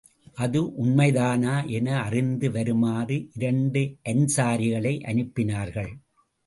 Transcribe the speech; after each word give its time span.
அது 0.35 0.61
உண்மைதானா 0.83 1.67
என 1.67 2.01
அறிந்து 2.01 2.51
வருமாறு 2.51 3.27
இரண்டு 3.33 3.83
அன்ஸாரிகளை 4.09 4.95
அனுப்பினார்கள். 5.05 5.91